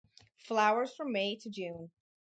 Flowers 0.37 0.95
from 0.95 1.11
May 1.11 1.35
to 1.35 1.49
June. 1.51 1.91